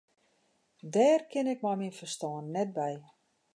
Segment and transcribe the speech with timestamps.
[0.93, 2.93] Dêr kin ik mei myn ferstân net by.